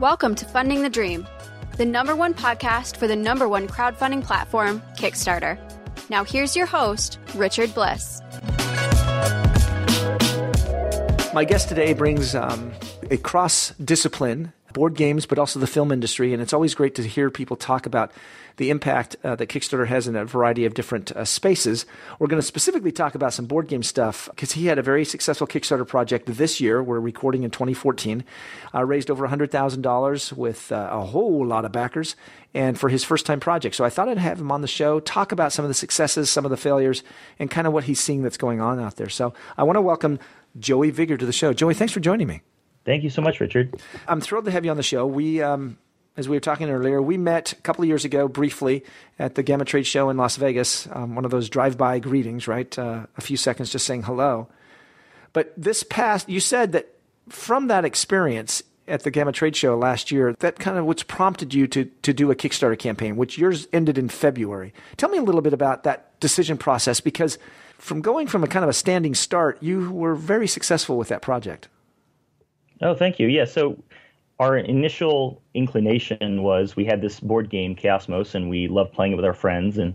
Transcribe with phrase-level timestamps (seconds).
[0.00, 1.26] Welcome to Funding the Dream,
[1.76, 5.58] the number one podcast for the number one crowdfunding platform, Kickstarter.
[6.08, 8.22] Now, here's your host, Richard Bliss.
[11.34, 12.72] My guest today brings um,
[13.10, 16.32] a cross discipline board games, but also the film industry.
[16.32, 18.12] And it's always great to hear people talk about
[18.56, 21.86] the impact uh, that Kickstarter has in a variety of different uh, spaces.
[22.18, 25.04] We're going to specifically talk about some board game stuff because he had a very
[25.04, 26.82] successful Kickstarter project this year.
[26.82, 28.22] We're recording in 2014,
[28.74, 32.16] uh, raised over $100,000 with uh, a whole lot of backers
[32.52, 33.76] and for his first time project.
[33.76, 36.28] So I thought I'd have him on the show, talk about some of the successes,
[36.28, 37.02] some of the failures,
[37.38, 39.08] and kind of what he's seeing that's going on out there.
[39.08, 40.18] So I want to welcome
[40.58, 41.52] Joey Vigour to the show.
[41.52, 42.42] Joey, thanks for joining me.
[42.90, 43.80] Thank you so much, Richard.
[44.08, 45.06] I'm thrilled to have you on the show.
[45.06, 45.78] We, um,
[46.16, 48.84] as we were talking earlier, we met a couple of years ago briefly
[49.16, 50.88] at the GAMA Trade Show in Las Vegas.
[50.90, 52.76] Um, one of those drive-by greetings, right?
[52.76, 54.48] Uh, a few seconds just saying hello.
[55.32, 56.92] But this past, you said that
[57.28, 61.54] from that experience at the GAMA Trade Show last year, that kind of what's prompted
[61.54, 64.74] you to to do a Kickstarter campaign, which yours ended in February.
[64.96, 67.38] Tell me a little bit about that decision process, because
[67.78, 71.22] from going from a kind of a standing start, you were very successful with that
[71.22, 71.68] project.
[72.82, 73.28] Oh, thank you.
[73.28, 73.44] Yeah.
[73.44, 73.82] So
[74.38, 79.16] our initial inclination was we had this board game, Chaosmos, and we loved playing it
[79.16, 79.76] with our friends.
[79.76, 79.94] And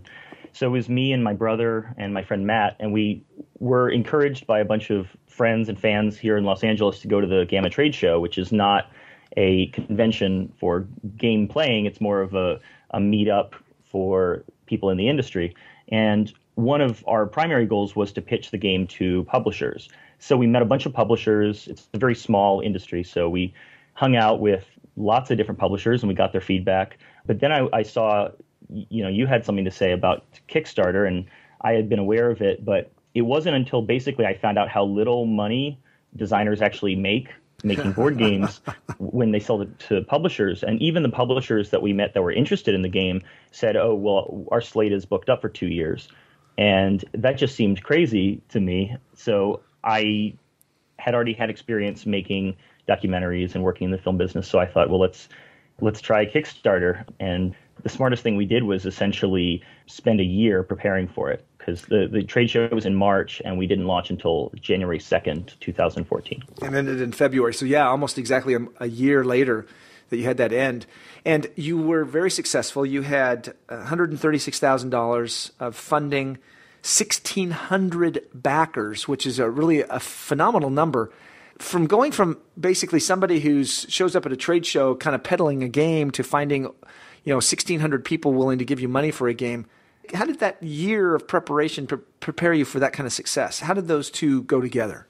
[0.52, 3.24] so it was me and my brother and my friend Matt, and we
[3.58, 7.20] were encouraged by a bunch of friends and fans here in Los Angeles to go
[7.20, 8.90] to the GAMA Trade Show, which is not
[9.36, 11.86] a convention for game playing.
[11.86, 13.52] It's more of a, a meetup
[13.84, 15.54] for people in the industry.
[15.88, 19.88] And one of our primary goals was to pitch the game to publishers.
[20.18, 21.68] So we met a bunch of publishers.
[21.68, 23.54] It's a very small industry, so we
[23.94, 24.64] hung out with
[24.96, 26.98] lots of different publishers and we got their feedback.
[27.26, 28.30] But then I, I saw,
[28.68, 31.26] you know, you had something to say about Kickstarter, and
[31.60, 34.84] I had been aware of it, but it wasn't until basically I found out how
[34.84, 35.78] little money
[36.14, 37.28] designers actually make
[37.64, 38.60] making board games
[38.98, 40.62] when they sell it to publishers.
[40.62, 43.94] And even the publishers that we met that were interested in the game said, oh,
[43.94, 46.08] well, our slate is booked up for two years.
[46.58, 48.96] And that just seemed crazy to me.
[49.14, 50.34] So I
[50.98, 52.56] had already had experience making
[52.88, 55.28] documentaries and working in the film business, so I thought, well, let's
[55.80, 57.04] let's try Kickstarter.
[57.20, 61.82] And the smartest thing we did was essentially spend a year preparing for it because
[61.82, 66.42] the, the trade show was in March and we didn't launch until January 2nd, 2014.
[66.62, 67.54] And ended in February.
[67.54, 69.66] So, yeah, almost exactly a, a, year later
[70.08, 70.86] that you had that end.
[71.24, 72.86] And you were very successful.
[72.86, 76.38] You had $136,000 of funding
[76.86, 81.10] 1,600 backers, which is a really a phenomenal number.
[81.58, 85.64] From going from basically somebody who shows up at a trade show kind of peddling
[85.64, 86.70] a game to finding, you
[87.26, 89.66] know, 1,600 people willing to give you money for a game,
[90.14, 93.58] how did that year of preparation pre- prepare you for that kind of success?
[93.58, 95.08] How did those two go together?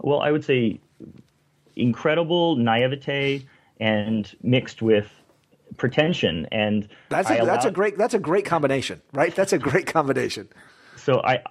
[0.00, 0.80] Well, I would say
[1.76, 3.46] incredible naivete
[3.78, 5.08] and mixed with
[5.76, 7.46] pretension and that's a, allowed...
[7.46, 10.46] that's a great that's a great combination right that's a great combination
[11.04, 11.42] so I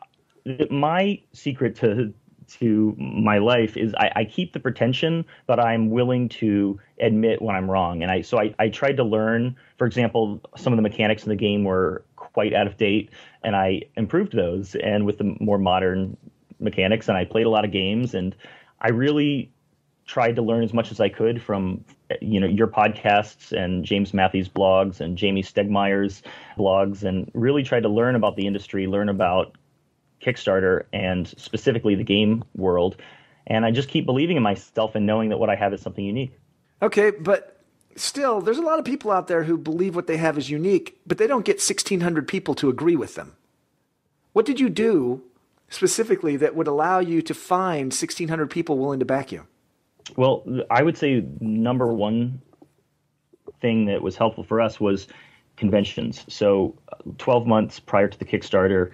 [0.70, 2.14] my secret to
[2.60, 7.56] to my life is I, I, keep the pretension, but I'm willing to admit when
[7.56, 8.02] I'm wrong.
[8.04, 9.56] And I so I, I tried to learn.
[9.78, 13.12] For example, some of the mechanics in the game were quite out of date,
[13.44, 14.76] and I improved those.
[14.76, 16.18] And with the more modern
[16.60, 18.36] mechanics, and I played a lot of games, and
[18.82, 19.52] I really
[20.06, 21.86] tried to learn as much as I could from
[22.22, 26.24] you know your podcasts and James Mathe's blogs and Jamey Stegmaier's
[26.58, 29.56] blogs, and really tried to learn about the industry, learn about
[30.22, 32.98] Kickstarter and specifically the game world.
[33.48, 36.06] And I just keep believing in myself and knowing that what I have is something
[36.06, 36.38] unique.
[36.82, 37.62] Okay, but
[37.96, 41.00] still, there's a lot of people out there who believe what they have is unique,
[41.06, 43.36] but they don't get 1,600 people to agree with them.
[44.34, 45.24] What did you do
[45.70, 49.46] specifically that would allow you to find 1,600 people willing to back you?
[50.16, 52.42] Well, I would say number one
[53.62, 55.08] thing that was helpful for us was
[55.58, 56.26] conventions.
[56.28, 58.92] So, uh, 12 months prior to the Kickstarter,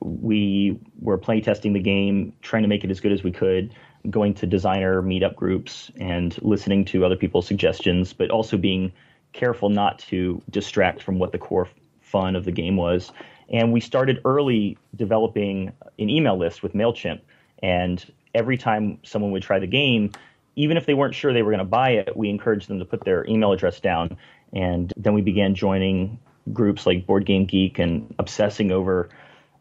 [0.00, 3.74] we were playtesting the game, trying to make it as good as we could,
[4.08, 8.92] going to designer meetup groups and listening to other people's suggestions, but also being
[9.32, 11.68] careful not to distract from what the core
[12.00, 13.12] fun of the game was.
[13.48, 17.20] And we started early developing an email list with MailChimp.
[17.62, 18.04] And
[18.34, 20.12] every time someone would try the game,
[20.56, 22.84] even if they weren't sure they were going to buy it, we encouraged them to
[22.84, 24.16] put their email address down.
[24.52, 26.18] And then we began joining
[26.52, 29.10] groups like Board Game Geek and obsessing over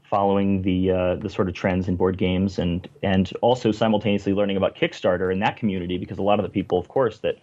[0.09, 4.55] following the uh, the sort of trends in board games and and also simultaneously learning
[4.55, 7.35] about Kickstarter in that community because a lot of the people, of course, that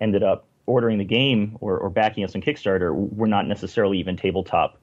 [0.00, 4.16] ended up ordering the game or, or backing us on Kickstarter were not necessarily even
[4.16, 4.78] tabletop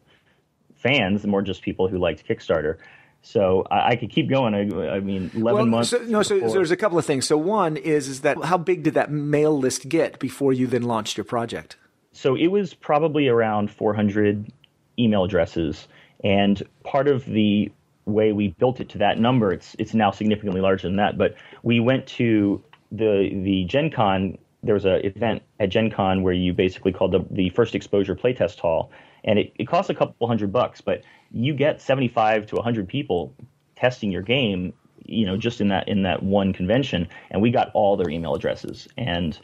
[0.75, 2.77] fans, more just people who liked Kickstarter.
[3.25, 4.53] So I, I could keep going.
[4.53, 5.89] I, I mean, eleven well, months.
[5.89, 7.25] So, no, so, so, there's a couple of things.
[7.25, 10.83] So one is is that how big did that mail list get before you then
[10.83, 11.75] launched your project?
[12.13, 14.53] So it was probably around 400
[14.99, 15.87] email addresses,
[16.23, 17.71] and part of the
[18.05, 21.17] way we built it to that number, it's it's now significantly larger than that.
[21.17, 21.33] But
[21.63, 24.37] we went to the the Gen Con.
[24.61, 28.15] There was an event at Gen Con where you basically called the, the first exposure
[28.15, 28.91] playtest hall,
[29.25, 33.33] and it, it costs a couple hundred bucks, but you get 75 to 100 people
[33.75, 34.71] testing your game
[35.07, 37.07] you know just in that in that one convention.
[37.29, 38.87] And we got all their email addresses.
[38.97, 39.37] And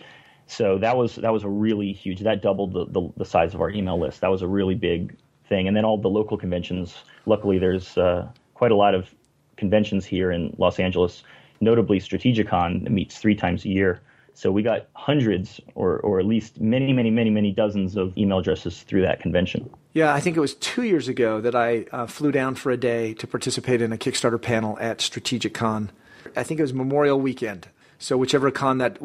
[0.48, 3.62] so that was that was a really huge that doubled the, the, the size of
[3.62, 4.22] our email list.
[4.22, 5.18] That was a really big
[5.48, 5.68] thing.
[5.68, 6.96] And then all the local conventions
[7.26, 9.14] luckily there's uh, quite a lot of
[9.58, 11.24] conventions here in los angeles
[11.60, 14.02] notably strategicon that meets three times a year
[14.34, 18.40] so we got hundreds, or or at least many, many, many, many dozens of email
[18.40, 19.70] addresses through that convention.
[19.94, 22.78] Yeah, I think it was two years ago that I uh, flew down for a
[22.78, 25.90] day to participate in a Kickstarter panel at Strategicon.
[26.36, 27.68] I think it was Memorial Weekend.
[28.00, 28.98] So whichever con that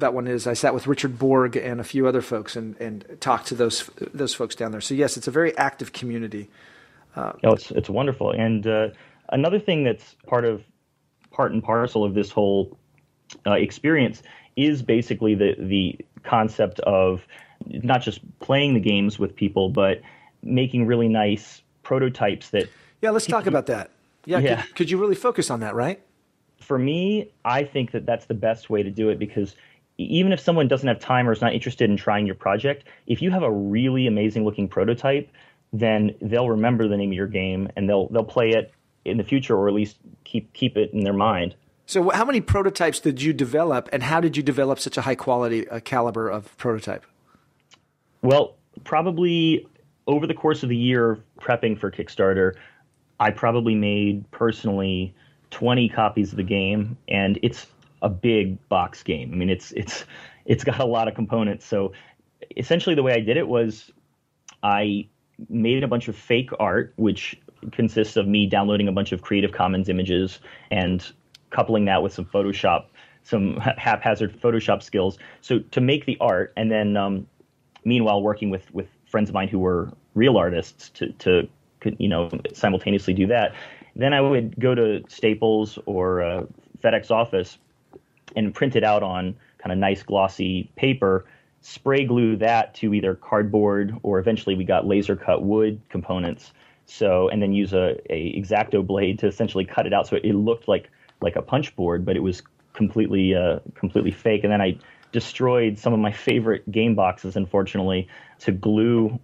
[0.00, 3.16] that one is, I sat with Richard Borg and a few other folks and, and
[3.20, 4.80] talked to those those folks down there.
[4.80, 6.50] So yes, it's a very active community.
[7.16, 8.30] Uh, oh, it's it's wonderful.
[8.30, 8.88] And uh,
[9.30, 10.62] another thing that's part of
[11.32, 12.78] part and parcel of this whole
[13.44, 14.22] uh, experience
[14.56, 17.26] is basically the the concept of
[17.66, 20.00] not just playing the games with people, but
[20.42, 22.68] making really nice prototypes that.
[23.00, 23.90] Yeah, let's talk about that.
[24.24, 24.62] Yeah, yeah.
[24.62, 26.00] Could, could you really focus on that, right?
[26.60, 29.54] For me, I think that that's the best way to do it because
[29.98, 33.22] even if someone doesn't have time or is not interested in trying your project, if
[33.22, 35.28] you have a really amazing looking prototype,
[35.72, 38.72] then they'll remember the name of your game and they'll they'll play it
[39.04, 41.54] in the future or at least keep keep it in their mind.
[41.86, 45.14] So, how many prototypes did you develop, and how did you develop such a high
[45.14, 47.04] quality uh, caliber of prototype?
[48.22, 49.66] Well, probably
[50.06, 52.54] over the course of the year prepping for Kickstarter,
[53.20, 55.14] I probably made personally
[55.50, 57.66] 20 copies of the game, and it's
[58.02, 59.32] a big box game.
[59.32, 60.06] I mean, it's it's
[60.46, 61.66] it's got a lot of components.
[61.66, 61.92] So,
[62.56, 63.90] essentially, the way I did it was
[64.62, 65.06] I
[65.50, 67.38] made a bunch of fake art, which
[67.72, 70.38] consists of me downloading a bunch of Creative Commons images
[70.70, 71.12] and
[71.54, 72.86] coupling that with some Photoshop,
[73.22, 75.18] some haphazard Photoshop skills.
[75.40, 77.26] So to make the art, and then um,
[77.84, 81.48] meanwhile working with with friends of mine who were real artists to to
[81.98, 83.54] you know simultaneously do that.
[83.96, 86.46] Then I would go to Staples or uh,
[86.82, 87.58] FedEx office
[88.34, 91.24] and print it out on kind of nice glossy paper
[91.60, 96.52] spray glue that to either cardboard or eventually we got laser cut wood components
[96.84, 100.24] so and then use a, a exacto blade to essentially cut it out so it,
[100.26, 100.90] it looked like
[101.20, 104.44] like a punch board, but it was completely uh, completely fake.
[104.44, 104.78] And then I
[105.12, 108.08] destroyed some of my favorite game boxes, unfortunately,
[108.40, 109.20] to glue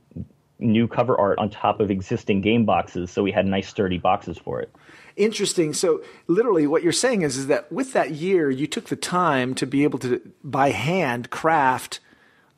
[0.61, 4.39] new cover art on top of existing game boxes, so we had nice sturdy boxes
[4.39, 4.71] for it.
[5.17, 5.73] Interesting.
[5.73, 9.55] So literally, what you're saying is, is that with that year, you took the time
[9.55, 12.01] to be able to, by hand, craft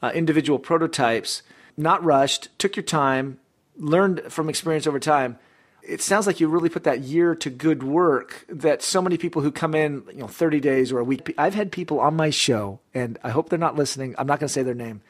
[0.02, 1.42] uh, individual prototypes,
[1.76, 3.38] not rushed, took your time,
[3.76, 5.38] learned from experience over time
[5.82, 9.42] it sounds like you really put that year to good work that so many people
[9.42, 11.34] who come in, you know, 30 days or a week.
[11.36, 14.14] I've had people on my show, and I hope they're not listening.
[14.16, 15.02] I'm not going to say their name,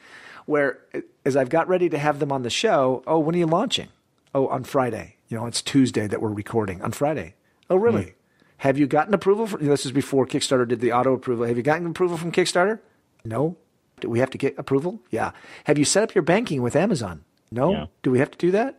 [0.47, 0.79] where
[1.25, 3.89] as I've got ready to have them on the show, oh, when are you launching?
[4.35, 5.17] Oh, on Friday.
[5.29, 7.35] You know, it's Tuesday that we're recording on Friday.
[7.69, 8.05] Oh, really?
[8.05, 8.13] Mm.
[8.59, 9.47] Have you gotten approval?
[9.47, 11.47] For, this is before Kickstarter did the auto approval.
[11.47, 12.79] Have you gotten approval from Kickstarter?
[13.25, 13.57] No.
[14.01, 15.01] Do we have to get approval?
[15.11, 15.33] Yeah.
[15.65, 17.25] Have you set up your banking with Amazon?
[17.53, 17.73] No?
[17.73, 17.87] Yeah.
[18.03, 18.79] Do we have to do that?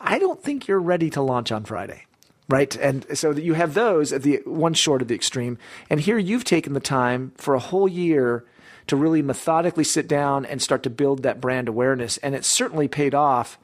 [0.00, 2.04] I don't think you're ready to launch on Friday.
[2.48, 2.74] Right.
[2.76, 5.58] And so that you have those at the one short of the extreme.
[5.90, 8.44] And here you've taken the time for a whole year
[8.86, 12.16] to really methodically sit down and start to build that brand awareness.
[12.18, 13.58] And it's certainly paid off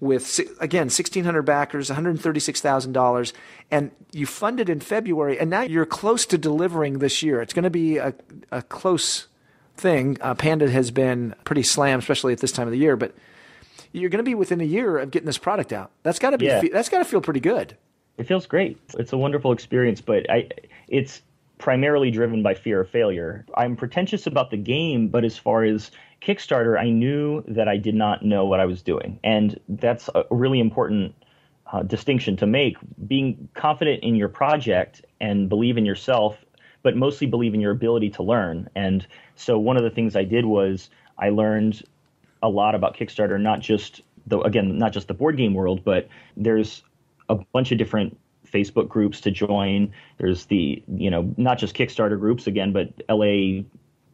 [0.00, 3.32] with, again, 1,600 backers, $136,000.
[3.70, 5.38] And you funded in February.
[5.38, 7.42] And now you're close to delivering this year.
[7.42, 8.14] It's going to be a,
[8.50, 9.26] a close
[9.76, 10.16] thing.
[10.22, 12.96] Uh, Panda has been pretty slammed, especially at this time of the year.
[12.96, 13.14] But
[13.92, 15.90] you're going to be within a year of getting this product out.
[16.02, 16.62] That's got to be yeah.
[16.72, 17.76] that's got to feel pretty good.
[18.18, 18.78] It feels great.
[18.98, 20.48] It's a wonderful experience, but I
[20.88, 21.22] it's
[21.58, 23.44] primarily driven by fear of failure.
[23.54, 25.90] I'm pretentious about the game, but as far as
[26.22, 30.24] Kickstarter, I knew that I did not know what I was doing, and that's a
[30.30, 31.14] really important
[31.72, 32.76] uh, distinction to make.
[33.06, 36.36] Being confident in your project and believe in yourself,
[36.82, 38.68] but mostly believe in your ability to learn.
[38.74, 39.06] And
[39.36, 41.82] so one of the things I did was I learned
[42.42, 46.08] a lot about Kickstarter, not just the again, not just the board game world, but
[46.36, 46.82] there's
[47.28, 48.18] a bunch of different
[48.50, 49.92] Facebook groups to join.
[50.18, 53.62] There's the you know not just Kickstarter groups again, but LA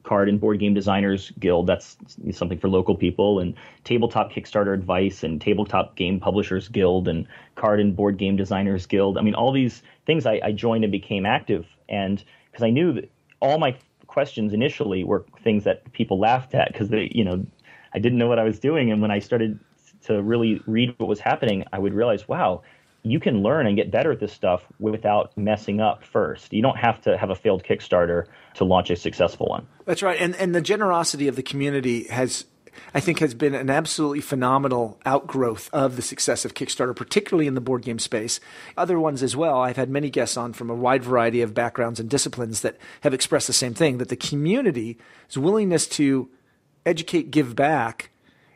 [0.02, 1.66] Card and Board Game Designers Guild.
[1.66, 1.97] That's
[2.33, 3.54] something for local people, and
[3.85, 9.18] Tabletop Kickstarter Advice and Tabletop Game Publishers Guild and Card and Board Game Designers Guild.
[9.18, 12.92] I mean, all these things I, I joined and became active, and because I knew
[12.92, 17.45] that all my questions initially were things that people laughed at because they, you know,
[17.96, 19.58] I didn't know what I was doing, and when I started
[20.04, 22.62] to really read what was happening, I would realize, wow,
[23.02, 26.52] you can learn and get better at this stuff without messing up first.
[26.52, 28.26] You don't have to have a failed Kickstarter
[28.56, 29.66] to launch a successful one.
[29.86, 30.20] That's right.
[30.20, 32.44] And and the generosity of the community has
[32.94, 37.54] I think has been an absolutely phenomenal outgrowth of the success of Kickstarter, particularly in
[37.54, 38.40] the board game space.
[38.76, 39.60] Other ones as well.
[39.60, 43.14] I've had many guests on from a wide variety of backgrounds and disciplines that have
[43.14, 44.96] expressed the same thing that the community's
[45.34, 46.28] willingness to
[46.87, 48.11] educate, give back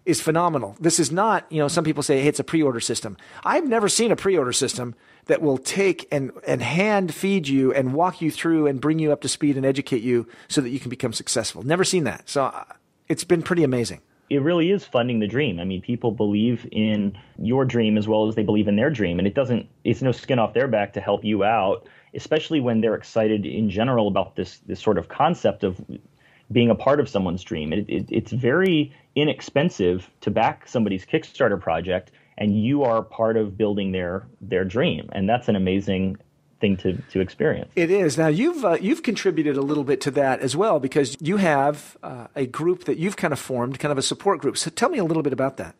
[0.06, 0.76] is phenomenal.
[0.80, 3.16] This is not, you know, some people say hey, it's a pre-order system.
[3.44, 4.94] I've never seen a pre-order system
[5.26, 9.12] that will take and, and hand feed you and walk you through and bring you
[9.12, 11.62] up to speed and educate you so that you can become successful.
[11.62, 12.28] Never seen that.
[12.28, 12.64] So uh,
[13.08, 14.00] it's been pretty amazing.
[14.30, 15.58] It really is funding the dream.
[15.58, 19.18] I mean, people believe in your dream as well as they believe in their dream,
[19.18, 19.68] and it doesn't.
[19.82, 23.68] It's no skin off their back to help you out, especially when they're excited in
[23.70, 25.80] general about this this sort of concept of
[26.52, 27.72] being a part of someone's dream.
[27.72, 33.56] It, it, it's very inexpensive to back somebody's Kickstarter project, and you are part of
[33.56, 36.16] building their their dream, and that's an amazing
[36.60, 37.70] thing to to experience.
[37.76, 38.18] It is.
[38.18, 41.96] Now you've uh, you've contributed a little bit to that as well because you have
[42.02, 44.56] uh, a group that you've kind of formed, kind of a support group.
[44.56, 45.74] So tell me a little bit about that.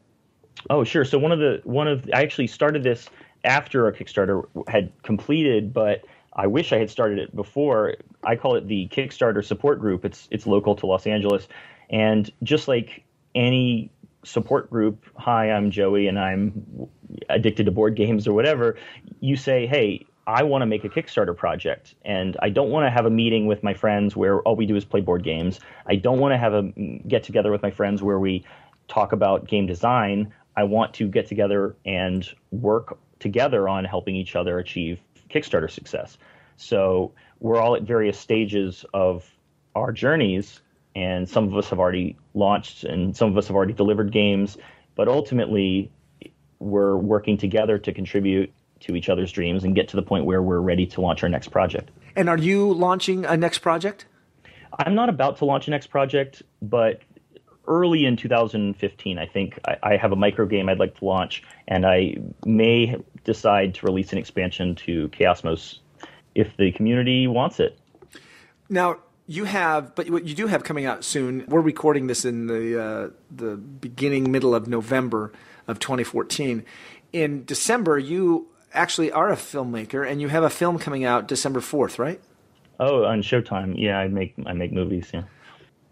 [0.68, 1.04] Oh, sure.
[1.04, 3.08] So one of the one of I actually started this
[3.44, 7.94] after a Kickstarter had completed, but I wish I had started it before.
[8.22, 10.04] I call it the Kickstarter support group.
[10.04, 11.48] It's it's local to Los Angeles,
[11.88, 13.90] and just like any
[14.24, 16.88] support group, hi, I'm Joey, and I'm
[17.28, 18.76] addicted to board games or whatever.
[19.20, 22.90] You say, hey, I want to make a Kickstarter project, and I don't want to
[22.90, 25.60] have a meeting with my friends where all we do is play board games.
[25.86, 26.62] I don't want to have a
[27.08, 28.44] get together with my friends where we
[28.88, 30.32] talk about game design.
[30.56, 35.00] I want to get together and work together on helping each other achieve
[35.30, 36.18] Kickstarter success.
[36.56, 39.28] So we're all at various stages of
[39.75, 40.61] our journeys,
[40.94, 44.56] and some of us have already launched, and some of us have already delivered games.
[44.94, 45.90] But ultimately,
[46.59, 50.42] we're working together to contribute to each other's dreams and get to the point where
[50.42, 51.90] we're ready to launch our next project.
[52.16, 54.06] And are you launching a next project?
[54.78, 57.00] I'm not about to launch a next project, but
[57.66, 61.42] early in 2015, I think I, I, have a micro game I'd like to launch,
[61.68, 65.78] and I may decide to release an expansion to Chaosmos
[66.34, 67.78] if the community wants it.
[68.68, 71.44] Now you have, but what you do have coming out soon.
[71.46, 75.32] We're recording this in the uh, the beginning middle of November
[75.68, 76.64] of 2014.
[77.12, 81.60] In December, you actually are a filmmaker, and you have a film coming out December
[81.60, 82.20] 4th, right?
[82.78, 83.75] Oh, on Showtime.
[83.76, 85.10] Yeah, I make I make movies.
[85.12, 85.25] Yeah.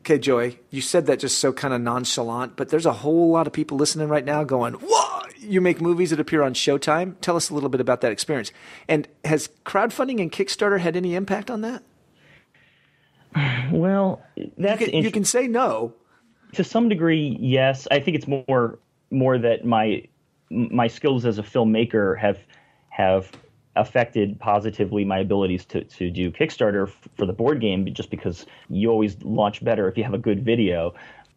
[0.00, 3.46] Okay, Joey, you said that just so kind of nonchalant, but there's a whole lot
[3.46, 4.97] of people listening right now going, "Whoa,
[5.38, 7.16] you make movies that appear on Showtime.
[7.20, 8.52] Tell us a little bit about that experience.
[8.88, 11.82] And has crowdfunding and Kickstarter had any impact on that?
[13.70, 14.22] Well,
[14.56, 15.92] that's you can, you can say no.
[16.54, 17.86] To some degree, yes.
[17.90, 18.78] I think it's more
[19.10, 20.04] more that my
[20.50, 22.38] my skills as a filmmaker have
[22.88, 23.30] have
[23.76, 28.46] affected positively my abilities to, to do Kickstarter f- for the board game just because
[28.68, 30.94] you always launch better if you have a good video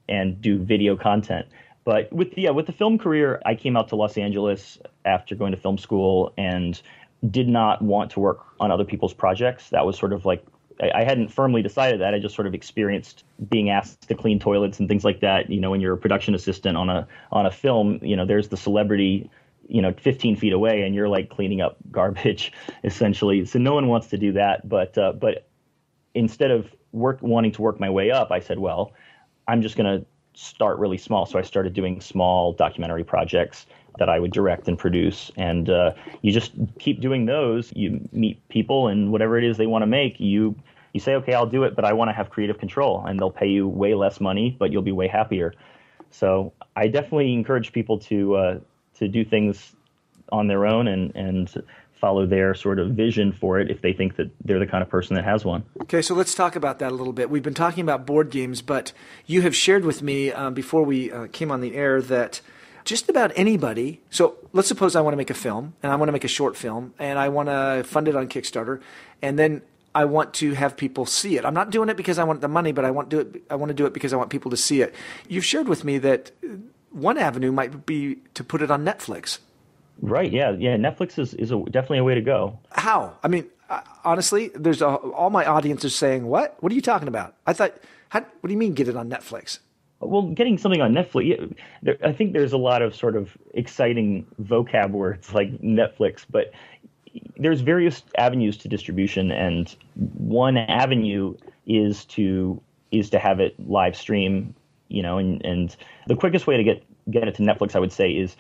[0.10, 1.48] and do video content.
[1.84, 5.36] But with the, yeah, with the film career, I came out to Los Angeles after
[5.36, 6.80] going to film school and
[7.30, 9.70] did not want to work on other people's projects.
[9.70, 10.46] That was sort of like
[10.82, 12.14] I, hadn't firmly decided that.
[12.14, 15.50] I just sort of experienced being asked to clean toilets and things like that.
[15.50, 18.48] You know, when you're a production assistant on a on a film, you know, there's
[18.48, 19.30] the celebrity,
[19.68, 22.52] you know, 15 feet away, and you're like cleaning up garbage
[22.84, 23.46] essentially.
[23.46, 24.68] So no one wants to do that.
[24.68, 25.48] But uh, but
[26.14, 28.94] instead of work wanting to work my way up, I said, well,
[29.48, 31.26] I'm just to start really small.
[31.26, 33.66] So I started doing small documentary projects
[34.00, 35.32] that I would direct and produce.
[35.36, 37.72] And uh, you just keep doing those.
[37.76, 40.56] You meet people, and whatever it is they want to make, you
[40.94, 43.32] you say, okay, I'll do it, but I want to have creative control, and they'll
[43.32, 45.54] pay you way less money, but you'll be way happier.
[46.10, 48.60] So I definitely encourage people to uh,
[48.96, 49.74] to do things
[50.32, 51.64] on their own and and
[52.02, 54.90] follow their sort of vision for it if they think that they're the kind of
[54.90, 55.64] person that has one.
[55.84, 57.30] Okay, so let's talk about that a little bit.
[57.30, 58.92] We've been talking about board games, but
[59.28, 62.42] you have shared with me um, before we uh, came on the air that
[62.84, 64.02] just about anybody.
[64.10, 66.30] So let's suppose I want to make a film and I want to make a
[66.30, 68.82] short film and I want to fund it on Kickstarter,
[69.22, 69.62] and then
[69.94, 71.46] I want to have people see it.
[71.46, 73.44] I'm not doing it because I want the money, but I want to do it.
[73.50, 74.96] I want to do it because I want people to see it.
[75.28, 76.32] You've shared with me that
[76.92, 79.40] one avenue might be to put it on Netflix.
[80.02, 80.32] Right.
[80.32, 80.52] Yeah.
[80.52, 80.76] Yeah.
[80.78, 82.60] Netflix is, is a, definitely a way to go.
[82.72, 83.16] How?
[83.24, 86.58] I mean, uh, honestly, there's a, all my audience is saying, "What?
[86.60, 87.74] What are you talking about?" I thought
[88.10, 89.60] How, what do you mean get it on Netflix?
[90.02, 94.26] Well, getting something on Netflix, there, I think there's a lot of sort of exciting
[94.42, 96.52] vocab words like Netflix, but
[97.38, 99.76] there's various avenues to distribution, and
[100.18, 104.54] one avenue is to is to have it live stream.
[104.90, 105.76] You know, and and
[106.08, 108.36] the quickest way to get get it to Netflix, I would say, is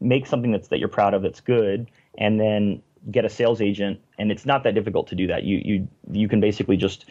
[0.00, 4.00] make something that's that you're proud of, that's good, and then get a sales agent.
[4.18, 5.44] And it's not that difficult to do that.
[5.44, 7.06] You you you can basically just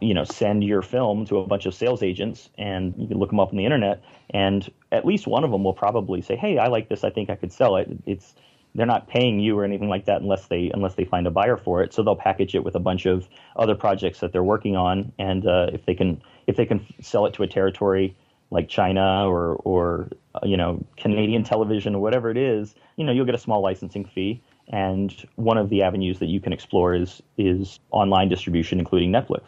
[0.00, 3.30] you know send your film to a bunch of sales agents and you can look
[3.30, 6.58] them up on the internet and at least one of them will probably say hey
[6.58, 8.34] i like this i think i could sell it it's
[8.74, 11.56] they're not paying you or anything like that unless they unless they find a buyer
[11.56, 14.76] for it so they'll package it with a bunch of other projects that they're working
[14.76, 18.16] on and uh, if they can if they can sell it to a territory
[18.52, 23.12] like China or or uh, you know Canadian television or whatever it is you know
[23.12, 26.94] you'll get a small licensing fee and one of the avenues that you can explore
[26.94, 29.42] is is online distribution including Netflix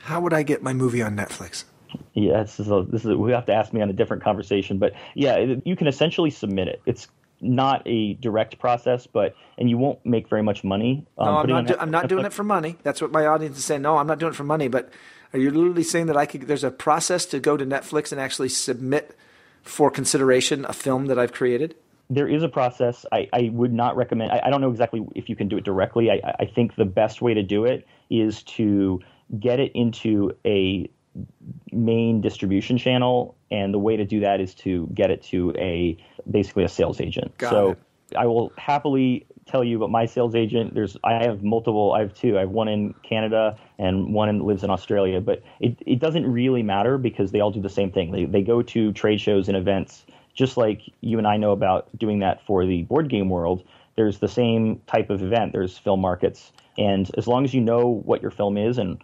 [0.00, 1.64] how would I get my movie on Netflix?
[2.14, 4.22] Yeah, this is, a, this is a, we have to ask me on a different
[4.22, 6.80] conversation, but yeah, you can essentially submit it.
[6.86, 7.08] It's
[7.40, 11.06] not a direct process, but and you won't make very much money.
[11.18, 11.66] Um, no, I'm not.
[11.66, 12.76] Do, I'm not doing it for money.
[12.82, 13.82] That's what my audience is saying.
[13.82, 14.68] No, I'm not doing it for money.
[14.68, 14.90] But
[15.32, 16.42] are you literally saying that I could?
[16.42, 19.16] There's a process to go to Netflix and actually submit
[19.62, 21.76] for consideration a film that I've created.
[22.08, 23.06] There is a process.
[23.12, 24.32] I, I would not recommend.
[24.32, 26.10] I, I, don't know exactly if you can do it directly.
[26.10, 29.00] I, I think the best way to do it is to
[29.38, 30.90] get it into a
[31.72, 35.96] main distribution channel and the way to do that is to get it to a
[36.30, 37.78] basically a sales agent Got so it.
[38.16, 40.74] i will happily tell you but my sales agent.
[40.74, 42.36] There's i have multiple i have two.
[42.36, 45.20] I have one in canada and one in, lives in australia.
[45.20, 48.12] But it, it doesn't really matter because they all do the same thing.
[48.12, 50.04] They, they go to trade shows and events
[50.34, 53.64] just like you and i know about doing that for the board game world.
[53.96, 55.52] There's the same type of event.
[55.52, 56.52] There's film markets.
[56.78, 59.02] And as long as you know what your film is and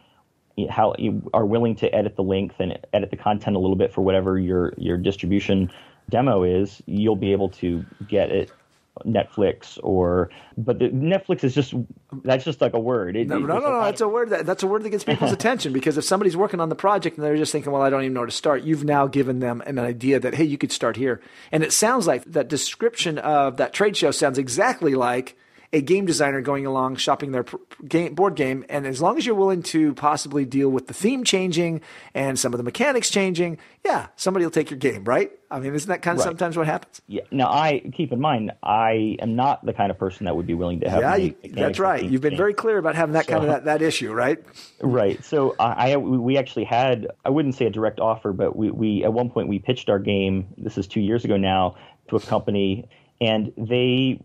[0.70, 3.92] how you are willing to edit the length and edit the content a little bit
[3.92, 5.70] for whatever your your distribution
[6.08, 8.50] demo is, you'll be able to get it
[9.04, 11.74] Netflix or but the, Netflix is just
[12.24, 13.16] that's just like a word.
[13.16, 15.32] It, no, no, no, no, that's a word that that's a word that gets people's
[15.34, 18.02] attention because if somebody's working on the project and they're just thinking, well, I don't
[18.02, 20.72] even know where to start, you've now given them an idea that hey, you could
[20.72, 21.20] start here,
[21.52, 25.36] and it sounds like that description of that trade show sounds exactly like
[25.76, 27.44] a game designer going along shopping their
[27.86, 31.22] game, board game, and as long as you're willing to possibly deal with the theme
[31.22, 31.82] changing
[32.14, 35.30] and some of the mechanics changing, yeah, somebody will take your game, right?
[35.50, 36.30] I mean, isn't that kind of right.
[36.30, 37.02] sometimes what happens?
[37.06, 37.22] Yeah.
[37.30, 40.54] Now, I keep in mind, I am not the kind of person that would be
[40.54, 41.00] willing to have.
[41.02, 42.02] Yeah, you, that's right.
[42.02, 44.38] You've been very clear about having that so, kind of that, that issue, right?
[44.82, 45.24] Right.
[45.24, 49.04] So I, I, we actually had I wouldn't say a direct offer, but we, we
[49.04, 50.48] at one point we pitched our game.
[50.58, 51.76] This is two years ago now
[52.08, 52.88] to a company,
[53.20, 54.20] and they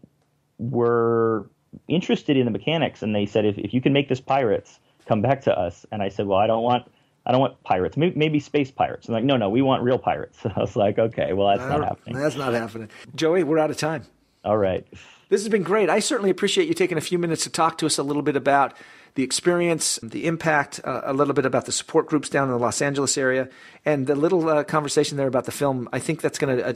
[0.62, 1.50] were
[1.88, 5.22] interested in the mechanics, and they said, if, if you can make this pirates, come
[5.22, 5.86] back to us.
[5.92, 6.90] And I said, well, I don't want.
[7.24, 7.98] I don't want pirates.
[7.98, 9.08] Maybe, maybe space pirates.
[9.08, 10.40] I'm like, no, no, we want real pirates.
[10.46, 12.18] I was like, okay, well, that's not happening.
[12.18, 12.90] That's not happening.
[13.14, 14.06] Joey, we're out of time.
[14.44, 14.88] All right.
[15.30, 15.88] This has been great.
[15.88, 18.36] I certainly appreciate you taking a few minutes to talk to us a little bit
[18.36, 18.74] about
[19.14, 22.60] the experience, the impact, uh, a little bit about the support groups down in the
[22.60, 23.50] Los Angeles area,
[23.86, 25.88] and the little uh, conversation there about the film.
[25.94, 26.74] I think that's going to uh,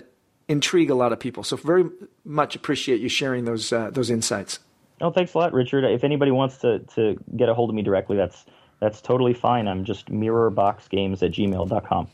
[0.48, 1.44] intrigue a lot of people.
[1.44, 1.86] So very
[2.24, 4.60] much appreciate you sharing those uh, those insights.
[5.02, 5.84] Oh, thanks a lot, Richard.
[5.84, 8.46] If anybody wants to, to get a hold of me directly, that's
[8.80, 9.68] that's totally fine.
[9.68, 12.08] I'm just mirrorboxgames at gmail.com.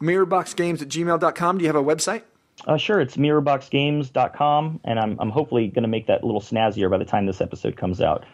[0.00, 1.58] Mirrorboxgames at gmail.com.
[1.58, 2.22] Do you have a website?
[2.66, 6.90] Uh, sure, it's mirrorboxgames.com, and I'm, I'm hopefully going to make that a little snazzier
[6.90, 8.24] by the time this episode comes out.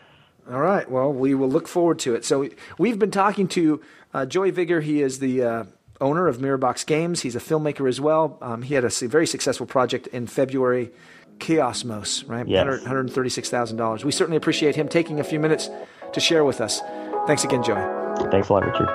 [0.51, 0.91] All right.
[0.91, 2.25] Well, we will look forward to it.
[2.25, 3.81] So we've been talking to
[4.13, 4.83] uh, Joey Vigour.
[4.83, 5.65] He is the uh,
[6.05, 7.23] owner of Mirrorbox Games.
[7.23, 8.39] He's a filmmaker as well.
[8.41, 10.93] Um, he had a very successful project in February,
[11.39, 12.47] Chaosmos, right?
[12.47, 12.67] Yes.
[12.67, 14.05] $136,000.
[14.05, 15.71] We certainly appreciate him taking a few minutes
[16.13, 16.81] to share with us.
[17.27, 17.83] Thanks again, Joey.
[18.31, 18.89] Thanks a lot, Richard.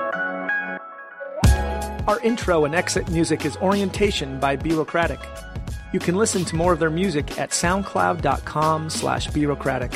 [2.08, 5.20] Our intro and exit music is Orientation by Bureaucratic.
[5.92, 9.92] You can listen to more of their music at soundcloud.com slash bureaucratic.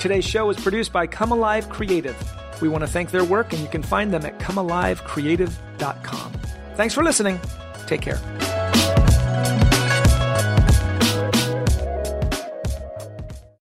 [0.00, 2.16] Today's show is produced by Come Alive Creative.
[2.60, 6.32] We want to thank their work, and you can find them at comealivecreative.com.
[6.74, 7.40] Thanks for listening.
[7.86, 8.20] Take care.